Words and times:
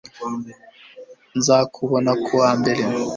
nzakubona 1.37 2.11
kuwa 2.23 2.49
mbere 2.59 2.83